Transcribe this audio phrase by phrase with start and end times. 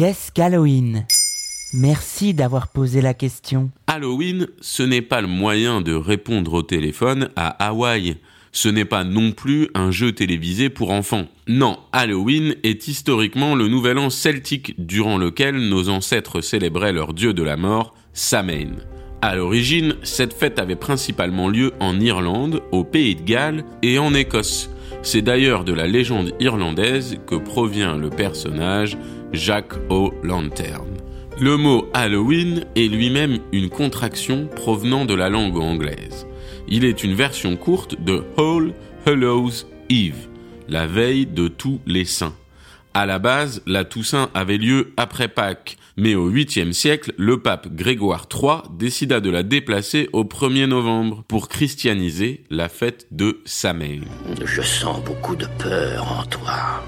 [0.00, 1.04] Qu'est-ce qu'Halloween?
[1.74, 3.70] Merci d'avoir posé la question.
[3.86, 8.16] Halloween, ce n'est pas le moyen de répondre au téléphone à Hawaï.
[8.50, 11.26] Ce n'est pas non plus un jeu télévisé pour enfants.
[11.48, 17.34] Non, Halloween est historiquement le nouvel an celtique durant lequel nos ancêtres célébraient leur dieu
[17.34, 18.76] de la mort, Samhain.
[19.20, 24.14] À l'origine, cette fête avait principalement lieu en Irlande, au Pays de Galles et en
[24.14, 24.70] Écosse.
[25.02, 28.98] C'est d'ailleurs de la légende irlandaise que provient le personnage
[29.32, 30.88] Jack O'Lantern.
[31.40, 36.26] Le mot Halloween est lui-même une contraction provenant de la langue anglaise.
[36.68, 38.74] Il est une version courte de All
[39.06, 40.28] Hallows Eve,
[40.68, 42.34] la veille de tous les saints.
[42.92, 47.72] À la base, la Toussaint avait lieu après Pâques, mais au 8e siècle, le pape
[47.72, 54.00] Grégoire III décida de la déplacer au 1er novembre pour christianiser la fête de Samhain.
[54.44, 56.82] Je sens beaucoup de peur en toi.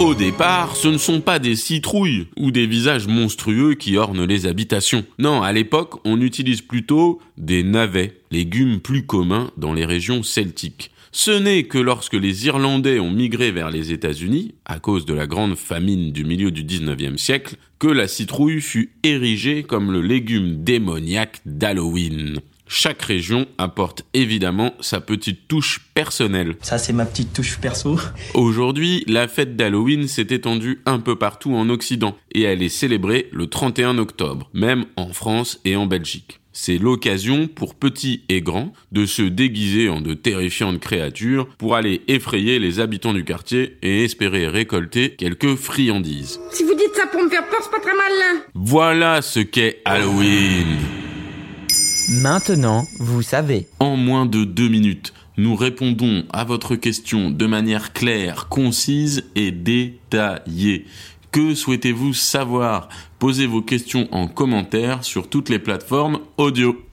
[0.00, 4.46] Au départ, ce ne sont pas des citrouilles ou des visages monstrueux qui ornent les
[4.46, 5.04] habitations.
[5.20, 10.90] Non, à l'époque, on utilise plutôt des navets, légumes plus communs dans les régions celtiques.
[11.12, 15.26] Ce n'est que lorsque les Irlandais ont migré vers les États-Unis, à cause de la
[15.26, 20.62] grande famine du milieu du 19e siècle, que la citrouille fut érigée comme le légume
[20.62, 22.38] démoniaque d'Halloween.
[22.68, 26.54] Chaque région apporte évidemment sa petite touche personnelle.
[26.62, 27.98] Ça, c'est ma petite touche perso.
[28.34, 33.28] Aujourd'hui, la fête d'Halloween s'est étendue un peu partout en Occident et elle est célébrée
[33.32, 36.39] le 31 octobre, même en France et en Belgique.
[36.62, 42.02] C'est l'occasion pour petits et grands de se déguiser en de terrifiantes créatures pour aller
[42.06, 46.38] effrayer les habitants du quartier et espérer récolter quelques friandises.
[46.50, 48.42] Si vous dites ça pour me faire peur, c'est pas très mal.
[48.52, 50.76] Voilà ce qu'est Halloween.
[52.10, 53.66] Maintenant, vous savez.
[53.78, 59.50] En moins de deux minutes, nous répondons à votre question de manière claire, concise et
[59.50, 60.84] détaillée.
[61.32, 62.90] Que souhaitez-vous savoir?
[63.20, 66.89] Posez vos questions en commentaire sur toutes les plateformes audio.